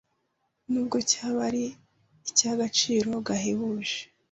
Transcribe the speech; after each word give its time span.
nubwo 0.71 0.97
cyaba 1.09 1.39
ari 1.49 1.65
icy’agaciro 2.29 3.09
gahebuje 3.27 3.97